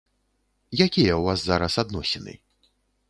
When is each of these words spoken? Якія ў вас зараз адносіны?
Якія 0.85 0.87
ў 1.15 1.19
вас 1.27 1.39
зараз 1.49 1.73
адносіны? 1.85 2.33